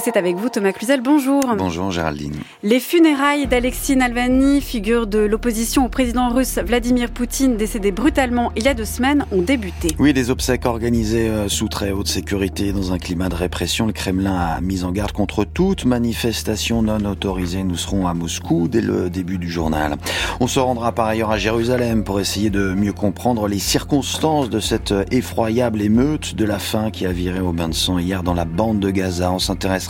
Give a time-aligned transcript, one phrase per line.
[0.00, 1.42] Et c'est avec vous Thomas Cluzel, bonjour.
[1.58, 2.36] Bonjour Géraldine.
[2.62, 8.62] Les funérailles d'Alexis Navalny, figure de l'opposition au président russe Vladimir Poutine, décédé brutalement il
[8.62, 9.88] y a deux semaines, ont débuté.
[9.98, 13.86] Oui, des obsèques organisées euh, sous très haute sécurité dans un climat de répression.
[13.86, 17.62] Le Kremlin a mis en garde contre toute manifestation non autorisée.
[17.62, 19.96] Nous serons à Moscou dès le début du journal.
[20.40, 24.60] On se rendra par ailleurs à Jérusalem pour essayer de mieux comprendre les circonstances de
[24.60, 28.32] cette effroyable émeute de la faim qui a viré au bain de sang hier dans
[28.34, 29.30] la bande de Gaza.
[29.30, 29.38] On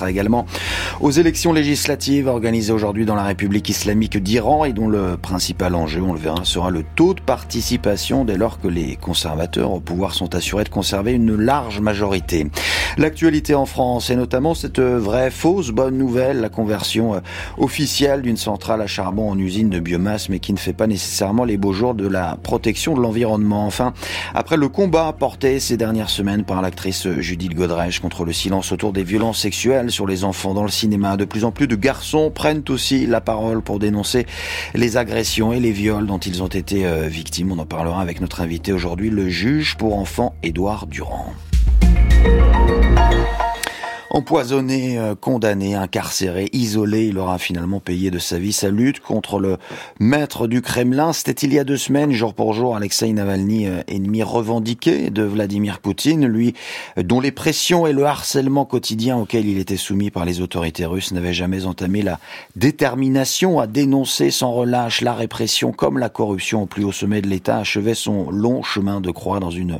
[0.08, 0.46] également
[1.00, 6.02] aux élections législatives organisées aujourd'hui dans la République islamique d'Iran et dont le principal enjeu,
[6.02, 10.14] on le verra, sera le taux de participation dès lors que les conservateurs au pouvoir
[10.14, 12.46] sont assurés de conserver une large majorité.
[12.98, 17.20] L'actualité en France et notamment cette vraie fausse bonne nouvelle, la conversion euh,
[17.58, 21.44] officielle d'une centrale à charbon en usine de biomasse mais qui ne fait pas nécessairement
[21.44, 23.66] les beaux jours de la protection de l'environnement.
[23.66, 23.92] Enfin,
[24.34, 28.92] après le combat porté ces dernières semaines par l'actrice Judith Godrèche contre le silence autour
[28.92, 32.30] des violences sexuelles sur les enfants dans le cinéma, de plus en plus de garçons
[32.30, 34.26] prennent aussi la parole pour dénoncer
[34.74, 37.52] les agressions et les viols dont ils ont été euh, victimes.
[37.52, 41.34] On en parlera avec notre invité aujourd'hui, le juge pour enfants Édouard Durand.
[44.12, 49.38] Empoisonné, euh, condamné, incarcéré, isolé, il aura finalement payé de sa vie sa lutte contre
[49.38, 49.56] le
[50.00, 51.12] maître du Kremlin.
[51.12, 55.22] C'était il y a deux semaines, jour pour jour, Alexei Navalny, euh, ennemi revendiqué de
[55.22, 56.54] Vladimir Poutine, lui
[56.98, 60.86] euh, dont les pressions et le harcèlement quotidien auquel il était soumis par les autorités
[60.86, 62.18] russes n'avaient jamais entamé la
[62.56, 67.28] détermination à dénoncer sans relâche la répression comme la corruption au plus haut sommet de
[67.28, 69.78] l'État, achevait son long chemin de croix dans une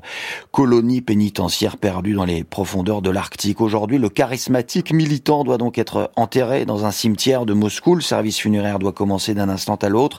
[0.53, 3.61] colonie pénitentiaire perdue dans les profondeurs de l'Arctique.
[3.61, 7.95] Aujourd'hui, le charismatique militant doit donc être enterré dans un cimetière de Moscou.
[7.95, 10.19] Le service funéraire doit commencer d'un instant à l'autre,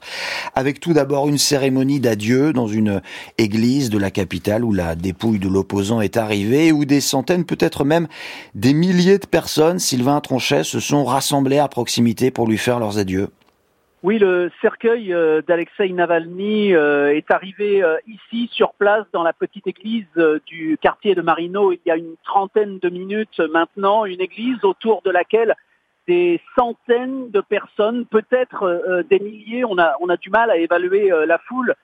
[0.56, 3.04] avec tout d'abord une cérémonie d'adieu dans une
[3.38, 7.86] église de la capitale où la dépouille de l'opposant est arrivée, où des centaines, peut-être
[7.86, 8.08] même
[8.56, 12.98] des milliers de personnes, Sylvain Tronchet, se sont rassemblées à proximité pour lui faire leurs
[12.98, 13.30] adieux.
[14.03, 19.31] Oui, le cercueil euh, d'Alexei Navalny euh, est arrivé euh, ici, sur place, dans la
[19.31, 20.07] petite église
[20.47, 25.03] du quartier de Marino, il y a une trentaine de minutes maintenant, une église autour
[25.03, 25.56] de laquelle
[26.07, 31.12] des centaines de personnes, peut-être des milliers, on a, on a du mal à évaluer
[31.28, 31.75] la foule,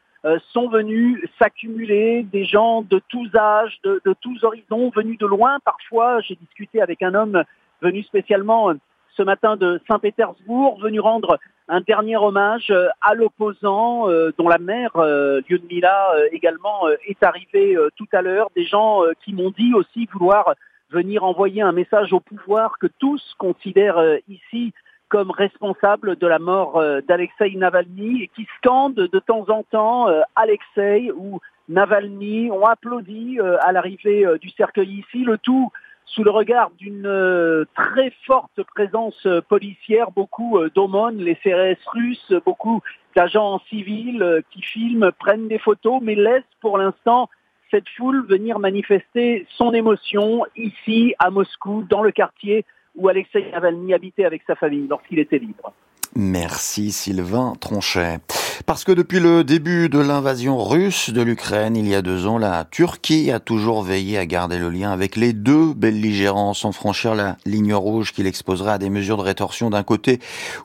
[0.51, 6.19] sont venus s'accumuler, des gens de tous âges, de tous horizons, venus de loin parfois.
[6.21, 7.43] J'ai discuté avec un homme
[7.81, 8.73] venu spécialement
[9.17, 14.59] ce matin de Saint-Pétersbourg, venu rendre un dernier hommage euh, à l'opposant euh, dont la
[14.59, 18.49] mère, euh, Lyudmila, également est arrivée tout à l'heure.
[18.55, 20.53] Des gens qui m'ont dit aussi vouloir
[20.91, 24.73] venir envoyer un message au pouvoir que tous considèrent ici
[25.09, 31.11] comme responsable de la mort d'Alexei Navalny et qui scandent de temps en temps Alexei
[31.15, 31.39] ou
[31.69, 35.71] Navalny, ont applaudi à l'arrivée du cercueil ici, le tout
[36.07, 41.77] sous le regard d'une euh, très forte présence euh, policière, beaucoup euh, d'aumônes, les CRS
[41.93, 42.81] russes, beaucoup
[43.15, 47.29] d'agents civils qui filment, prennent des photos, mais laissent pour l'instant
[47.71, 52.63] cette foule venir manifester son émotion ici à Moscou, dans le quartier
[52.95, 55.73] où Alexei Navalny habitait avec sa famille lorsqu'il était libre.
[56.15, 58.19] Merci Sylvain Tronchet.
[58.65, 62.37] Parce que depuis le début de l'invasion russe de l'Ukraine, il y a deux ans,
[62.37, 67.13] la Turquie a toujours veillé à garder le lien avec les deux belligérants sans franchir
[67.13, 70.19] la ligne rouge qui l'exposerait à des mesures de rétorsion d'un côté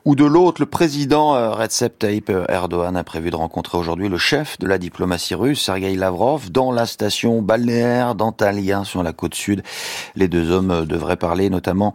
[0.05, 0.61] ou de l'autre.
[0.61, 4.77] Le président euh, Recep Tayyip Erdogan a prévu de rencontrer aujourd'hui le chef de la
[4.77, 9.61] diplomatie russe, Sergei Lavrov, dans la station balnéaire d'Antalya sur la côte sud.
[10.15, 11.93] Les deux hommes devraient parler notamment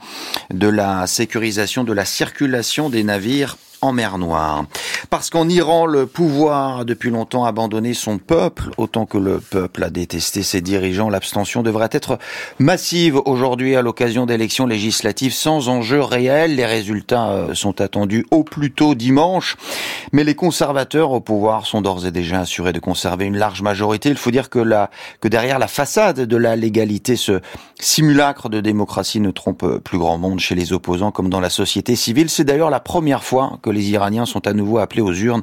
[0.50, 4.64] de la sécurisation de la circulation des navires en mer Noire.
[5.10, 9.84] Parce qu'en Iran, le pouvoir a depuis longtemps abandonné son peuple, autant que le peuple
[9.84, 12.18] a détesté ses dirigeants, l'abstention devrait être
[12.58, 16.56] massive aujourd'hui à l'occasion d'élections législatives sans enjeu réel.
[16.56, 19.56] Les résultats euh, sont attendus au plus tôt dimanche,
[20.12, 24.08] mais les conservateurs au pouvoir sont d'ores et déjà assurés de conserver une large majorité.
[24.08, 24.90] Il faut dire que, la,
[25.20, 27.40] que derrière la façade de la légalité, ce
[27.80, 31.96] simulacre de démocratie ne trompe plus grand monde chez les opposants comme dans la société
[31.96, 32.28] civile.
[32.28, 35.42] C'est d'ailleurs la première fois que les Iraniens sont à nouveau appelés aux urnes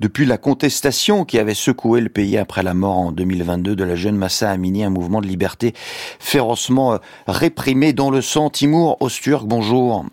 [0.00, 3.96] depuis la contestation qui avait secoué le pays après la mort en 2022 de la
[3.96, 5.74] jeune Massa Amini, un mouvement de liberté
[6.18, 8.50] férocement euh, réprimé dans le sang.
[8.50, 10.04] Timour Osturk, bonjour.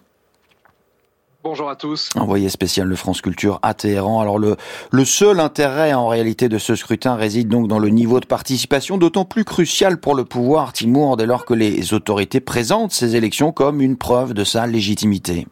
[1.42, 2.10] Bonjour à tous.
[2.16, 4.20] Envoyé spécial de France Culture à Téhéran.
[4.20, 4.58] Alors le,
[4.92, 8.98] le seul intérêt en réalité de ce scrutin réside donc dans le niveau de participation,
[8.98, 13.54] d'autant plus crucial pour le pouvoir Timour dès lors que les autorités présentent ces élections
[13.54, 15.48] comme une preuve de sa légitimité.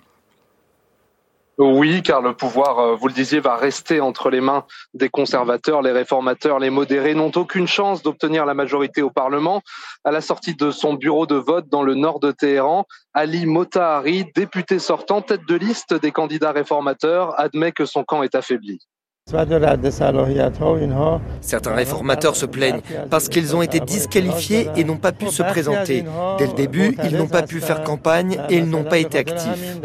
[1.57, 5.81] Oui, car le pouvoir, euh, vous le disiez, va rester entre les mains des conservateurs.
[5.81, 9.61] Les réformateurs, les modérés n'ont aucune chance d'obtenir la majorité au Parlement.
[10.03, 14.25] À la sortie de son bureau de vote dans le nord de Téhéran, Ali Motahari,
[14.35, 18.79] député sortant, tête de liste des candidats réformateurs, admet que son camp est affaibli.
[21.41, 26.05] Certains réformateurs se plaignent parce qu'ils ont été disqualifiés et n'ont pas pu se présenter.
[26.37, 29.79] Dès le début, ils n'ont pas pu faire campagne et ils n'ont pas été actifs.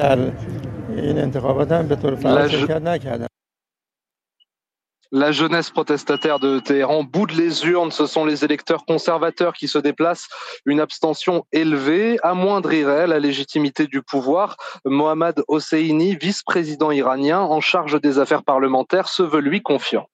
[5.10, 7.90] La, jeunesse protestataire de Téhéran boude les urnes.
[7.90, 10.28] Ce sont les électeurs conservateurs qui se déplacent.
[10.64, 14.56] Une abstention élevée amoindrirait la légitimité du pouvoir.
[14.84, 20.06] Mohammad Hosseini, vice-président iranien en charge des affaires parlementaires, se veut lui confiant.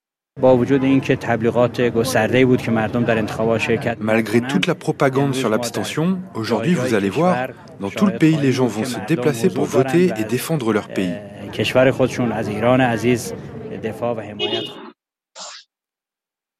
[4.01, 7.49] Malgré toute la propagande sur l'abstention, aujourd'hui vous allez voir,
[7.81, 11.15] dans tout le pays les gens vont se déplacer pour voter et défendre leur pays.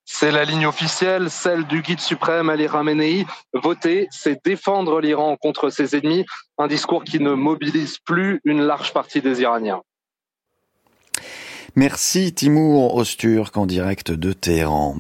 [0.05, 3.25] C'est la ligne officielle, celle du guide suprême Ali Khamenei.
[3.53, 6.25] Voter, c'est défendre l'Iran contre ses ennemis,
[6.59, 9.81] un discours qui ne mobilise plus une large partie des Iraniens.
[11.77, 14.97] Merci Timour Osturk en direct de Téhéran.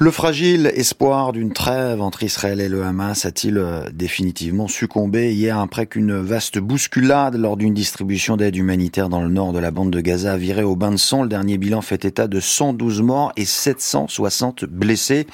[0.00, 5.56] Le fragile espoir d'une trêve entre Israël et le Hamas a-t-il euh, définitivement succombé hier
[5.56, 9.92] après qu'une vaste bousculade lors d'une distribution d'aide humanitaire dans le nord de la bande
[9.92, 11.22] de Gaza a viré au bain de sang?
[11.22, 15.28] Le dernier bilan fait état de 112 morts et 760 blessés.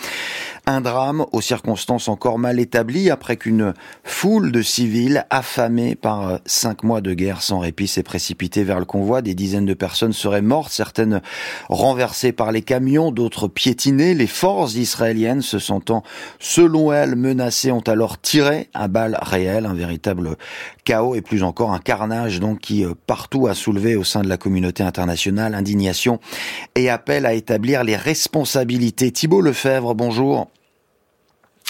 [0.66, 3.72] Un drame aux circonstances encore mal établies après qu'une
[4.04, 8.78] foule de civils affamés par euh, cinq mois de guerre sans répit s'est précipitée vers
[8.78, 9.22] le convoi.
[9.22, 11.22] Des dizaines de personnes seraient mortes, certaines
[11.70, 14.12] renversées par les camions, d'autres piétinées.
[14.76, 16.02] Israéliennes, se sentant,
[16.38, 20.36] selon elles, menacées, ont alors tiré à balles réelles, un véritable
[20.84, 24.28] chaos et plus encore un carnage donc qui euh, partout a soulevé au sein de
[24.28, 26.20] la communauté internationale indignation
[26.74, 29.10] et appel à établir les responsabilités.
[29.10, 30.48] Thibault Lefebvre, bonjour.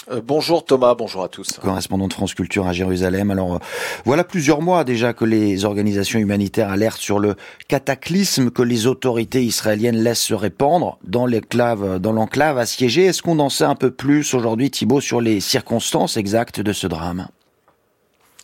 [0.09, 1.59] Euh, bonjour Thomas, bonjour à tous.
[1.61, 3.29] Correspondant de France Culture à Jérusalem.
[3.29, 3.59] Alors, euh,
[4.03, 7.35] voilà plusieurs mois déjà que les organisations humanitaires alertent sur le
[7.67, 13.05] cataclysme que les autorités israéliennes laissent se répandre dans l'enclave, dans l'enclave assiégée.
[13.05, 16.87] Est-ce qu'on en sait un peu plus aujourd'hui, Thibault, sur les circonstances exactes de ce
[16.87, 17.27] drame?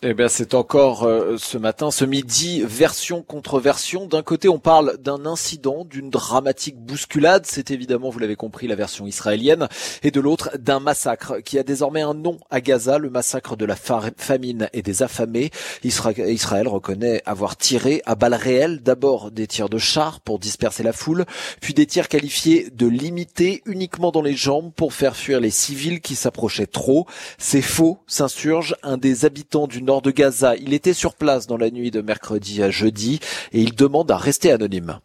[0.04, 4.06] Eh bien, c'est encore euh, ce matin, ce midi, version contre version.
[4.06, 7.46] D'un côté, on parle d'un incident, d'une dramatique bousculade.
[7.46, 9.66] C'est évidemment, vous l'avez compris, la version israélienne.
[10.04, 13.64] Et de l'autre, d'un massacre qui a désormais un nom à Gaza, le massacre de
[13.64, 15.50] la famine et des affamés.
[15.82, 20.92] Israël reconnaît avoir tiré à balles réelles, d'abord des tirs de chars pour disperser la
[20.92, 21.24] foule,
[21.60, 26.00] puis des tirs qualifiés de limités uniquement dans les jambes pour faire fuir les civils
[26.00, 27.08] qui s'approchaient trop.
[27.36, 30.54] C'est faux, s'insurge un des habitants d'une de Gaza.
[30.56, 33.20] Il était sur place dans la nuit de mercredi à jeudi
[33.52, 34.98] et il demande à rester anonyme.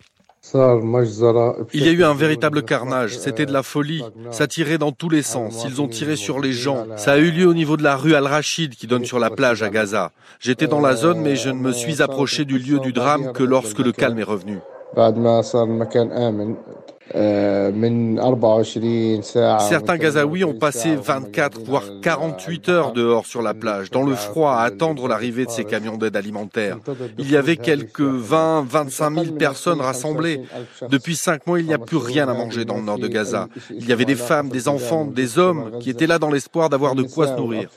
[0.53, 5.07] Il y a eu un véritable carnage, c'était de la folie, ça tirait dans tous
[5.07, 6.85] les sens, ils ont tiré sur les gens.
[6.97, 9.63] Ça a eu lieu au niveau de la rue Al-Rachid qui donne sur la plage
[9.63, 10.11] à Gaza.
[10.41, 13.43] J'étais dans la zone mais je ne me suis approché du lieu du drame que
[13.43, 14.59] lorsque le calme est revenu.
[17.15, 17.71] Euh,
[19.59, 24.53] Certains Gazaouis ont passé 24 voire 48 heures dehors sur la plage, dans le froid,
[24.53, 26.77] à attendre l'arrivée de ces camions d'aide alimentaire.
[27.17, 30.41] Il y avait quelques 20, 25 000 personnes rassemblées.
[30.89, 33.47] Depuis cinq mois, il n'y a plus rien à manger dans le nord de Gaza.
[33.69, 36.95] Il y avait des femmes, des enfants, des hommes qui étaient là dans l'espoir d'avoir
[36.95, 37.69] de quoi se nourrir.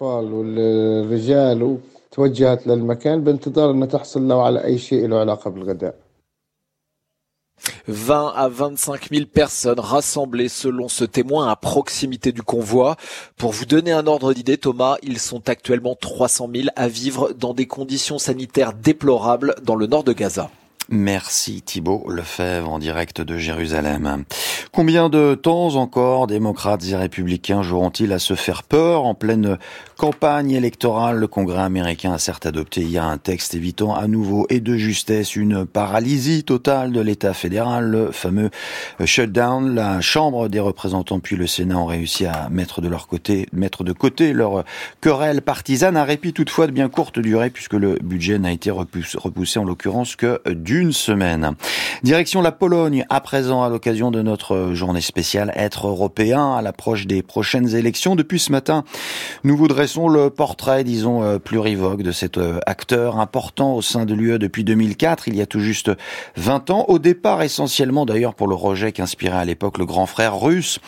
[7.89, 12.97] 20 à 25 000 personnes rassemblées selon ce témoin à proximité du convoi.
[13.37, 17.55] Pour vous donner un ordre d'idée, Thomas, ils sont actuellement 300 000 à vivre dans
[17.55, 20.51] des conditions sanitaires déplorables dans le nord de Gaza.
[20.89, 24.23] Merci Thibault Lefebvre en direct de Jérusalem.
[24.71, 29.59] Combien de temps encore démocrates et républicains joueront-ils à se faire peur en pleine
[29.97, 31.17] campagne électorale?
[31.17, 35.35] Le Congrès américain a certes adopté hier un texte évitant à nouveau et de justesse
[35.35, 38.51] une paralysie totale de l'État fédéral, le fameux
[39.05, 39.75] shutdown.
[39.75, 43.83] La Chambre des représentants puis le Sénat ont réussi à mettre de leur côté, mettre
[43.83, 44.65] de côté leur
[45.01, 45.97] querelle partisane.
[45.97, 50.15] Un répit toutefois de bien courte durée puisque le budget n'a été repoussé en l'occurrence
[50.15, 51.53] que du une semaine.
[52.03, 57.07] Direction la Pologne, à présent à l'occasion de notre journée spéciale Être européen à l'approche
[57.07, 58.15] des prochaines élections.
[58.15, 58.85] Depuis ce matin,
[59.43, 64.05] nous vous dressons le portrait, disons, euh, plurivoque de cet euh, acteur important au sein
[64.05, 65.91] de l'UE depuis 2004, il y a tout juste
[66.37, 70.39] 20 ans, au départ essentiellement d'ailleurs pour le rejet qu'inspirait à l'époque le grand frère
[70.39, 70.79] russe,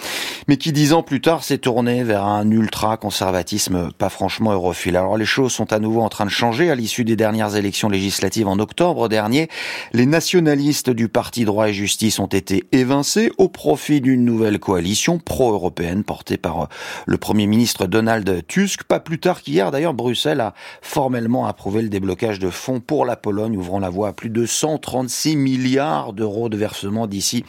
[0.49, 4.97] mais qui dix ans plus tard s'est tourné vers un ultra-conservatisme pas franchement europhile.
[4.97, 7.89] Alors les choses sont à nouveau en train de changer à l'issue des dernières élections
[7.89, 9.49] législatives en octobre dernier.
[9.93, 15.19] Les nationalistes du Parti droit et justice ont été évincés au profit d'une nouvelle coalition
[15.19, 16.67] pro-européenne portée par euh,
[17.07, 18.85] le Premier ministre Donald Tusk.
[18.85, 23.17] Pas plus tard qu'hier, d'ailleurs, Bruxelles a formellement approuvé le déblocage de fonds pour la
[23.17, 27.45] Pologne, ouvrant la voie à plus de 136 milliards d'euros de versement d'ici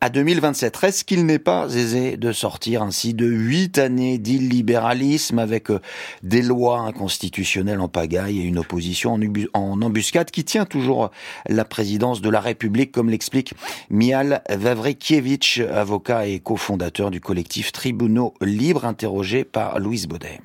[0.00, 0.76] à 2027.
[0.76, 5.80] Reste qu'il n'est pas aisé de sortir ainsi de huit années d'illibéralisme avec euh,
[6.22, 9.18] des lois inconstitutionnelles en pagaille et une opposition
[9.54, 11.10] en embuscade qui tient toujours
[11.48, 13.54] la présidence de la République, comme l'explique
[13.90, 20.40] Mial Vavrikiewicz, avocat et cofondateur du collectif Tribunaux Libres, interrogé par Louise Baudet.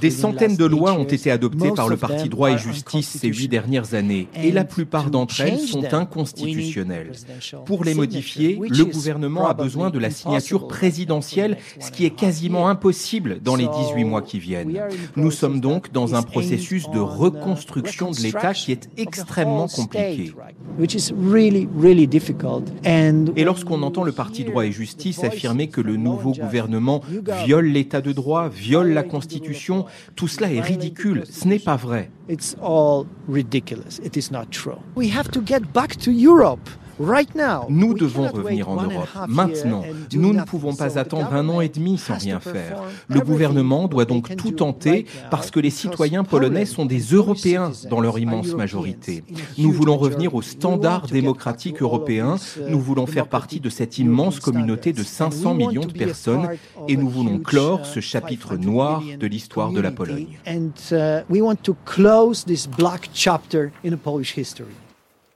[0.00, 3.48] Des centaines de lois ont été adoptées par le Parti droit et justice ces huit
[3.48, 7.12] dernières années et la plupart d'entre elles sont inconstitutionnelles.
[7.66, 12.68] Pour les modifier, le gouvernement a besoin de la signature présidentielle, ce qui est quasiment
[12.68, 14.80] impossible dans les 18 mois qui viennent.
[15.16, 20.32] Nous sommes donc dans un processus de reconstruction de l'État qui est extrêmement compliqué.
[23.36, 27.02] Et lorsqu'on entend le Parti droit et justice affirmer que le nouveau gouvernement
[27.44, 29.86] viole l'État de droit, viole la Constitution,
[30.16, 31.24] tout cela est ridicule.
[31.28, 32.10] Ce n'est pas vrai.
[37.68, 39.08] Nous devons revenir en Europe.
[39.26, 42.82] Maintenant, nous ne pouvons pas attendre un an et demi sans rien faire.
[43.08, 48.00] Le gouvernement doit donc tout tenter parce que les citoyens polonais sont des Européens dans
[48.00, 49.24] leur immense majorité.
[49.56, 52.36] Nous voulons revenir aux standards démocratiques européens.
[52.68, 56.48] Nous voulons faire partie de cette immense communauté de 500 millions de personnes
[56.88, 60.38] et nous voulons clore ce chapitre noir de l'histoire de la Pologne.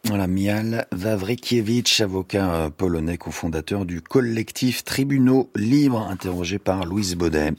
[0.06, 7.52] Voilà, Mial Wawrikiewicz, avocat euh, polonais, cofondateur du collectif Tribunaux Libres, interrogé par Louise Baudet.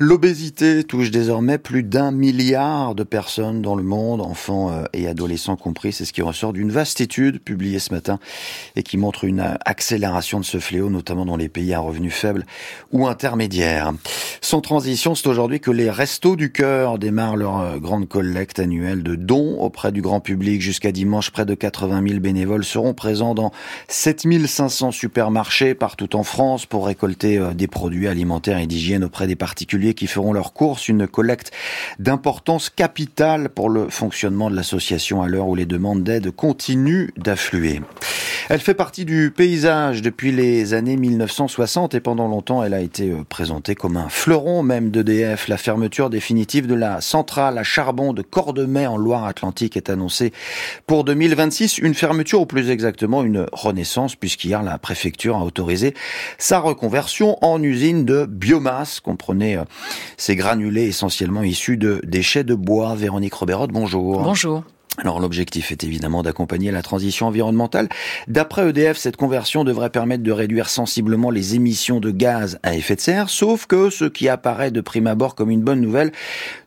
[0.00, 5.56] L'obésité touche désormais plus d'un milliard de personnes dans le monde, enfants euh, et adolescents
[5.56, 5.92] compris.
[5.92, 8.20] C'est ce qui ressort d'une vaste étude publiée ce matin
[8.76, 12.14] et qui montre une euh, accélération de ce fléau, notamment dans les pays à revenus
[12.14, 12.46] faibles
[12.92, 13.92] ou intermédiaires.
[14.40, 19.02] Sans transition, c'est aujourd'hui que les Restos du Cœur démarrent leur euh, grande collecte annuelle
[19.02, 20.62] de dons auprès du grand public.
[20.62, 23.50] Jusqu'à dimanche, près de 80 000 bénévoles seront présents dans
[23.88, 29.87] 7500 supermarchés partout en France pour récolter des produits alimentaires et d'hygiène auprès des particuliers
[29.94, 31.52] qui feront leur course, une collecte
[31.98, 37.80] d'importance capitale pour le fonctionnement de l'association à l'heure où les demandes d'aide continuent d'affluer.
[38.50, 43.10] Elle fait partie du paysage depuis les années 1960 et pendant longtemps elle a été
[43.10, 45.48] euh, présentée comme un fleuron même d'EDF.
[45.48, 50.32] La fermeture définitive de la centrale à charbon de Cordemais en Loire-Atlantique est annoncée
[50.86, 51.76] pour 2026.
[51.76, 55.92] Une fermeture ou plus exactement une renaissance puisqu'hier la préfecture a autorisé
[56.38, 59.00] sa reconversion en usine de biomasse.
[59.00, 59.64] Comprenez euh,
[60.16, 62.94] ces granulés essentiellement issus de déchets de bois.
[62.94, 64.22] Véronique Robérot, bonjour.
[64.22, 64.64] Bonjour.
[65.04, 67.88] Alors l'objectif est évidemment d'accompagner la transition environnementale.
[68.26, 72.96] D'après EDF, cette conversion devrait permettre de réduire sensiblement les émissions de gaz à effet
[72.96, 76.10] de serre, sauf que ce qui apparaît de prime abord comme une bonne nouvelle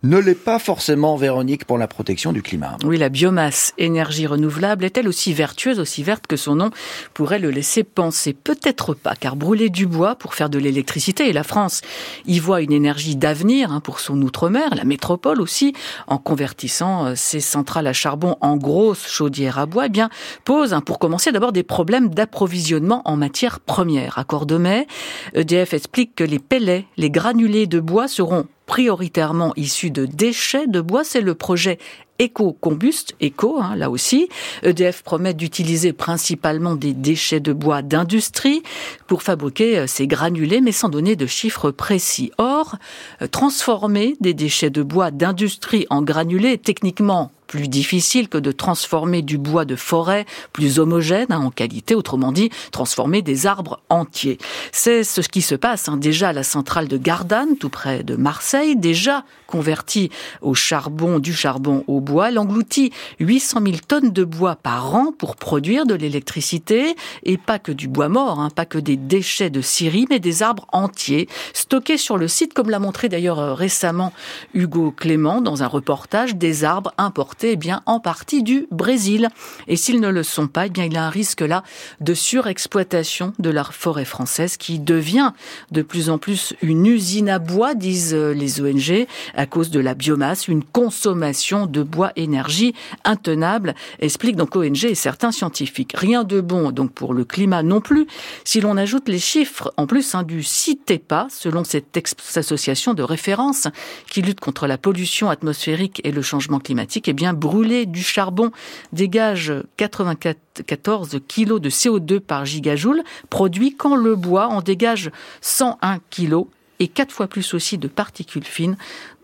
[0.04, 2.78] ne l'est pas forcément, Véronique, pour la protection du climat.
[2.86, 6.72] Oui, la biomasse, énergie renouvelable, est-elle aussi vertueuse, aussi verte que son nom
[7.14, 8.34] pourrait le laisser penser?
[8.34, 11.82] Peut-être pas, car brûler du bois pour faire de l'électricité, et la France
[12.26, 15.74] y voit une énergie d'avenir hein, pour son outre-mer, la métropole aussi,
[16.08, 20.10] en convertissant euh, ses centrales à charbon en grosse chaudière à bois, eh bien,
[20.46, 24.18] pose, hein, pour commencer, d'abord des problèmes d'approvisionnement en matières premières.
[24.18, 24.88] À Cordemais,
[25.34, 30.80] EDF explique que les pellets, les granulés de bois seront prioritairement issus de déchets de
[30.80, 31.04] bois.
[31.04, 31.78] C'est le projet
[32.20, 34.30] éco-combuste, éco, hein, là aussi.
[34.63, 38.62] EDF promet d'utiliser principalement des déchets de bois d'industrie
[39.08, 42.32] pour fabriquer euh, ces granulés, mais sans donner de chiffres précis.
[42.38, 42.78] Or,
[43.22, 48.53] euh, transformer des déchets de bois d'industrie en granulés est techniquement plus difficile que de
[48.53, 53.81] transformer du bois de forêt plus homogène hein, en qualité, autrement dit, transformer des arbres
[53.89, 54.38] entiers.
[54.72, 58.15] C'est ce qui se passe hein, déjà à la centrale de Gardanne, tout près de
[58.15, 62.29] Marseille, déjà convertie au charbon, du charbon au bois.
[62.29, 67.60] Elle engloutit 800 000 tonnes de bois par an pour produire de l'électricité et pas
[67.60, 71.27] que du bois mort, hein, pas que des déchets de scierie, mais des arbres entiers
[71.51, 74.13] stockés sur le site, comme l'a montré d'ailleurs euh, récemment
[74.53, 79.30] Hugo Clément dans un reportage des arbres importés eh bien, en partie du Brésil.
[79.68, 81.64] Et s'ils ne le sont pas, eh bien, il y a un risque là
[82.00, 85.32] de surexploitation de la forêt française qui devient
[85.72, 89.80] de plus en plus une usine à bois, disent euh, les ONG, à cause de
[89.80, 95.94] la biomasse, une consommation de bois énergie intenable, expliquent donc ONG et certains scientifiques.
[95.96, 98.08] Rien de bon donc pour le climat non plus.
[98.44, 101.98] Si l'on ajoute les chiffres en plus hein, du CITEPA, selon cette
[102.36, 103.68] association de référence
[104.10, 108.52] qui lutte contre la pollution atmosphérique et le changement climatique, eh bien brûler du charbon
[108.94, 115.12] dégage 94 kg de CO2 par gigajoule, produit quand le bois en dégage
[115.42, 116.46] 101 kg
[116.82, 118.76] et quatre fois plus aussi de particules fines.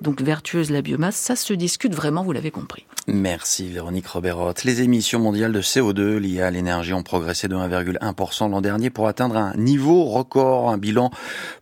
[0.01, 2.85] Donc vertueuse la biomasse, ça se discute vraiment, vous l'avez compris.
[3.07, 4.63] Merci Véronique Roberotte.
[4.63, 9.07] Les émissions mondiales de CO2 liées à l'énergie ont progressé de 1,1% l'an dernier pour
[9.07, 11.09] atteindre un niveau record, un bilan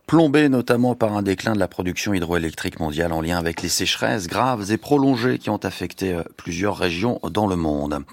[0.06, 4.28] plombé notamment par un déclin de la production hydroélectrique mondiale en lien avec les sécheresses
[4.28, 8.04] graves et prolongées qui ont affecté euh, plusieurs régions dans le monde.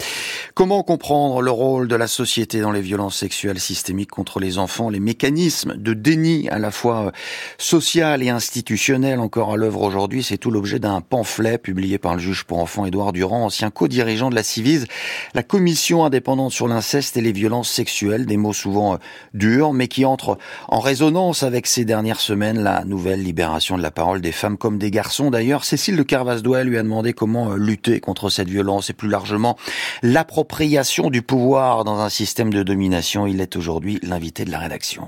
[0.56, 4.90] Comment comprendre le rôle de la société dans les violences sexuelles systémiques contre les enfants,
[4.90, 7.12] les mécanismes de déni à la fois euh,
[7.60, 12.20] social et institutionnel encore à l'œuvre aujourd'hui, c'est tout l'objet d'un pamphlet publié par le
[12.20, 14.88] juge pour enfants Édouard Durand, ancien co-dirigeant de la Civise,
[15.36, 18.98] la commission indépendante sur l'inceste et les violences sexuelles, des mots souvent euh,
[19.36, 23.92] durs, mais qui entrent en résonance avec ces dernières semaines la nouvelle libération de la
[23.92, 25.32] parole des femmes comme des garçons.
[25.32, 29.10] D'ailleurs, Cécile de Carvaz-Douel lui a demandé comment euh, lutter contre cette violence et plus
[29.10, 29.58] largement
[30.02, 33.28] l'appropriation du pouvoir dans un système de domination.
[33.28, 35.08] Il est aujourd'hui l'invité de la rédaction.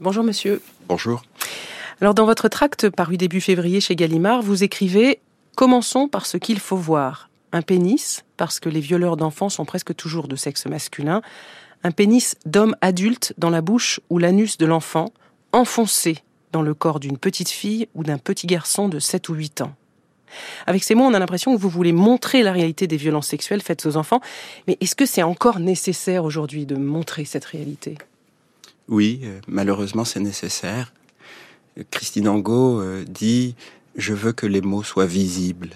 [0.00, 0.62] Bonjour monsieur.
[0.88, 1.22] Bonjour.
[2.00, 5.20] Alors dans votre tract paru début février chez Gallimard, vous écrivez
[5.54, 7.28] Commençons par ce qu'il faut voir.
[7.52, 11.20] Un pénis, parce que les violeurs d'enfants sont presque toujours de sexe masculin,
[11.84, 15.12] un pénis d'homme adulte dans la bouche ou l'anus de l'enfant,
[15.52, 16.18] enfoncé
[16.52, 19.74] dans le corps d'une petite fille ou d'un petit garçon de 7 ou 8 ans.
[20.66, 23.62] Avec ces mots, on a l'impression que vous voulez montrer la réalité des violences sexuelles
[23.62, 24.20] faites aux enfants,
[24.66, 27.98] mais est-ce que c'est encore nécessaire aujourd'hui de montrer cette réalité?
[28.88, 30.92] Oui, euh, malheureusement c'est nécessaire.
[31.90, 33.54] Christine Angot euh, dit
[33.96, 35.70] je veux que les mots soient visibles.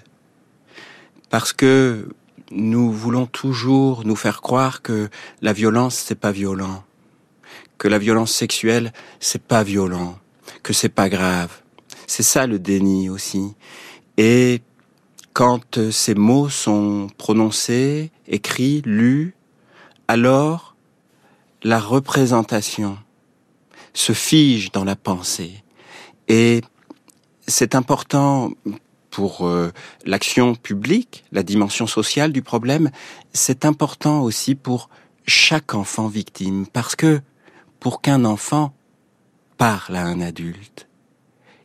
[1.31, 2.09] Parce que
[2.51, 5.09] nous voulons toujours nous faire croire que
[5.43, 6.85] la violence c'est pas violent,
[7.79, 10.19] que la violence sexuelle c'est pas violent,
[10.63, 11.63] que c'est pas grave.
[12.07, 13.55] C'est ça le déni aussi.
[14.17, 14.63] Et
[15.33, 19.35] quand ces mots sont prononcés, écrits, lus,
[20.09, 20.77] alors
[21.63, 22.97] la représentation
[23.93, 25.65] se fige dans la pensée.
[26.29, 26.63] Et
[27.47, 28.51] c'est important
[29.11, 29.73] pour euh,
[30.05, 32.91] l'action publique, la dimension sociale du problème,
[33.33, 34.91] c'est important aussi pour
[35.27, 37.21] chaque enfant victime, parce que
[37.81, 38.75] pour qu'un enfant
[39.59, 40.89] parle à un adulte,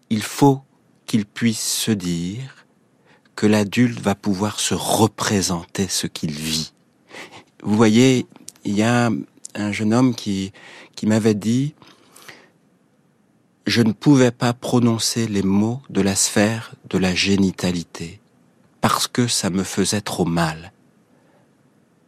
[0.10, 0.62] il faut
[1.06, 2.65] qu'il puisse se dire
[3.36, 6.74] que l'adulte va pouvoir se représenter ce qu'il vit.
[7.63, 8.28] Vous voyez,
[8.63, 9.10] il y a
[9.56, 10.52] un jeune homme qui,
[10.95, 11.74] qui m'avait dit,
[13.65, 18.19] je ne pouvais pas prononcer les mots de la sphère de la génitalité,
[18.82, 20.71] parce que ça me faisait trop mal.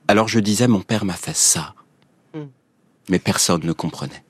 [0.07, 1.73] Alors je disais, mon père m'a fait ça.
[3.09, 4.23] Mais personne ne comprenait.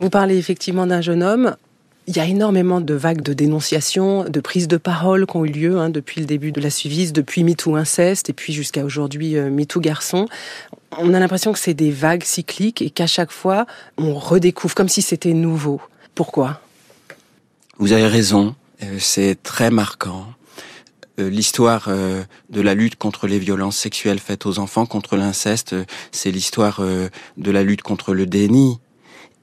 [0.00, 1.56] Vous parlez effectivement d'un jeune homme.
[2.08, 5.52] Il y a énormément de vagues de dénonciations, de prises de parole qui ont eu
[5.52, 9.36] lieu hein, depuis le début de la suivise, depuis MeToo inceste et puis jusqu'à aujourd'hui
[9.36, 10.26] euh, MeToo garçon.
[10.98, 13.66] On a l'impression que c'est des vagues cycliques et qu'à chaque fois,
[13.98, 15.80] on redécouvre comme si c'était nouveau.
[16.16, 16.60] Pourquoi?
[17.78, 20.26] Vous avez raison, euh, c'est très marquant.
[21.20, 25.76] Euh, l'histoire euh, de la lutte contre les violences sexuelles faites aux enfants, contre l'inceste,
[26.10, 28.80] c'est l'histoire de la lutte contre le déni.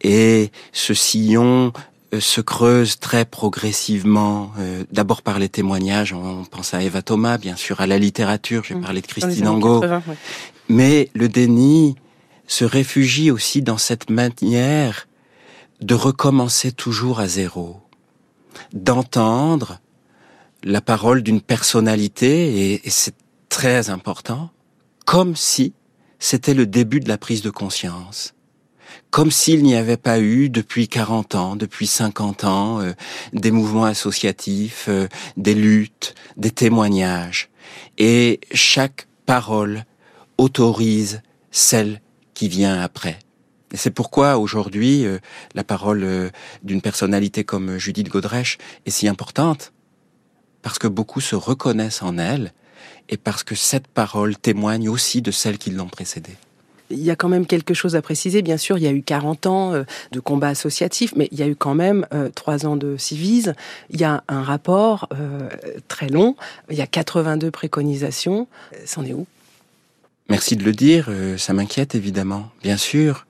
[0.01, 1.73] Et ce sillon
[2.17, 4.51] se creuse très progressivement,
[4.91, 8.75] d'abord par les témoignages, on pense à Eva Thomas, bien sûr, à la littérature, j'ai
[8.75, 8.82] mmh.
[8.82, 9.84] parlé de Christine Angot,
[10.69, 11.95] mais le déni
[12.47, 15.08] se réfugie aussi dans cette manière
[15.82, 17.77] de recommencer toujours à zéro,
[18.73, 19.79] d'entendre
[20.63, 23.15] la parole d'une personnalité, et, c'est
[23.49, 24.51] très important,
[25.05, 25.73] comme si
[26.19, 28.33] c'était le début de la prise de conscience.
[29.09, 32.93] Comme s'il n'y avait pas eu depuis 40 ans, depuis 50 ans, euh,
[33.33, 37.49] des mouvements associatifs, euh, des luttes, des témoignages.
[37.97, 39.85] Et chaque parole
[40.37, 42.01] autorise celle
[42.33, 43.19] qui vient après.
[43.71, 45.19] Et c'est pourquoi aujourd'hui euh,
[45.53, 46.29] la parole euh,
[46.63, 49.73] d'une personnalité comme Judith Godrèche est si importante,
[50.69, 52.53] parce que beaucoup se reconnaissent en elle,
[53.10, 56.36] et parce que cette parole témoigne aussi de celles qui l'ont précédée.
[56.91, 58.43] Il y a quand même quelque chose à préciser.
[58.43, 61.41] Bien sûr, il y a eu 40 ans euh, de combat associatif, mais il y
[61.41, 62.05] a eu quand même
[62.36, 63.55] trois ans de civise.
[63.89, 65.10] Il y a un rapport
[65.88, 66.36] très long.
[66.69, 68.47] Il y a 82 préconisations.
[68.86, 69.25] C'en est où?
[70.29, 71.10] Merci de le dire.
[71.38, 72.51] ça m'inquiète évidemment.
[72.62, 73.25] Bien sûr,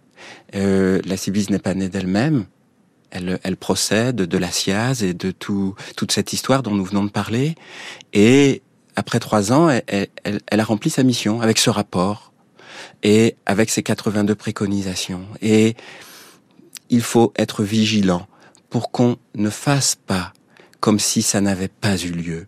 [0.56, 2.48] euh, la Civis n'est pas née d'elle-même.
[3.12, 7.04] Elle, elle, procède de la SIAZ et de tout, toute cette histoire dont nous venons
[7.04, 7.56] de parler.
[8.14, 8.62] Et
[8.96, 12.34] après trois ans, elle, elle, a rempli sa mission avec ce rapport
[13.02, 15.26] et avec ses 82 préconisations.
[15.42, 15.76] Et
[16.90, 18.28] il faut être vigilant
[18.70, 20.34] pour qu'on ne fasse pas
[20.80, 22.48] comme si ça n'avait pas eu lieu.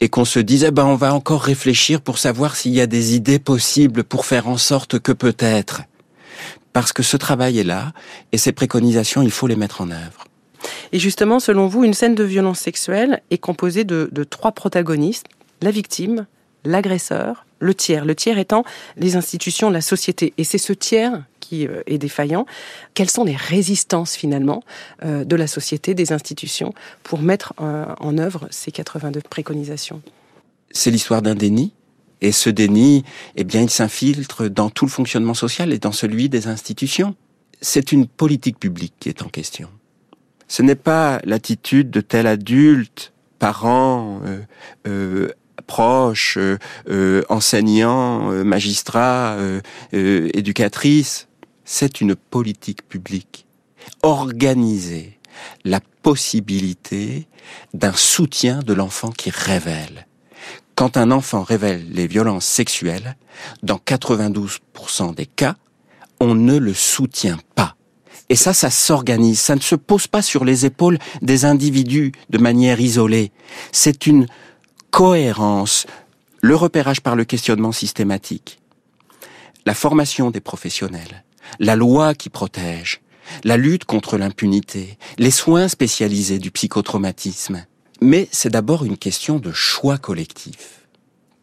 [0.00, 3.14] et qu'on se disait ben on va encore réfléchir pour savoir s'il y a des
[3.14, 5.82] idées possibles pour faire en sorte que peut-être
[6.72, 7.92] parce que ce travail est là
[8.32, 10.26] et ces préconisations il faut les mettre en œuvre.
[10.92, 15.26] Et justement, selon vous, une scène de violence sexuelle est composée de, de trois protagonistes
[15.62, 16.26] la victime,
[16.64, 18.04] l'agresseur, le tiers.
[18.04, 18.64] Le tiers étant
[18.96, 20.34] les institutions, la société.
[20.36, 22.46] Et c'est ce tiers qui euh, est défaillant.
[22.94, 24.62] Quelles sont les résistances finalement
[25.04, 30.02] euh, de la société, des institutions, pour mettre euh, en œuvre ces 82 préconisations?
[30.70, 31.72] C'est l'histoire d'un déni.
[32.22, 33.04] Et ce déni,
[33.36, 37.16] eh bien, il s'infiltre dans tout le fonctionnement social et dans celui des institutions.
[37.60, 39.68] C'est une politique publique qui est en question.
[40.46, 44.40] Ce n'est pas l'attitude de tel adulte, parent, euh,
[44.86, 45.28] euh,
[45.66, 46.58] proche, euh,
[46.88, 49.36] euh enseignant, magistrat,
[49.92, 51.26] éducatrice.
[51.64, 53.46] C'est une politique publique.
[54.02, 55.18] Organiser
[55.64, 57.26] la possibilité
[57.74, 60.06] d'un soutien de l'enfant qui révèle.
[60.74, 63.16] Quand un enfant révèle les violences sexuelles,
[63.62, 65.56] dans 92% des cas,
[66.20, 67.76] on ne le soutient pas.
[68.28, 69.40] Et ça, ça s'organise.
[69.40, 73.32] Ça ne se pose pas sur les épaules des individus de manière isolée.
[73.72, 74.26] C'est une
[74.90, 75.86] cohérence,
[76.40, 78.58] le repérage par le questionnement systématique,
[79.66, 81.24] la formation des professionnels,
[81.58, 83.00] la loi qui protège,
[83.44, 87.64] la lutte contre l'impunité, les soins spécialisés du psychotraumatisme.
[88.02, 90.88] Mais c'est d'abord une question de choix collectif.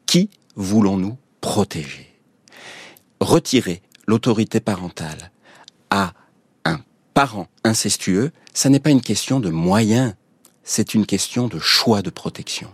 [0.05, 2.13] Qui voulons-nous protéger?
[3.21, 5.31] Retirer l'autorité parentale
[5.89, 6.13] à
[6.65, 6.81] un
[7.13, 10.15] parent incestueux, ça n'est pas une question de moyens,
[10.63, 12.73] c'est une question de choix de protection.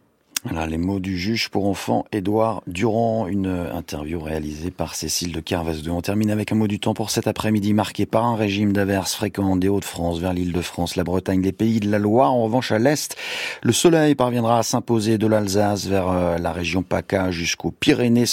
[0.52, 5.90] Les mots du juge pour enfants Édouard Durand, une interview réalisée par Cécile de 2.
[5.90, 9.16] On termine avec un mot du temps pour cet après-midi marqué par un régime d'averses
[9.16, 12.32] fréquent des Hauts-de-France vers l'île de France, la Bretagne, les pays de la Loire.
[12.32, 13.16] En revanche, à l'est,
[13.64, 18.28] le soleil parviendra à s'imposer de l'Alsace vers euh, la région PACA jusqu'aux Pyrénées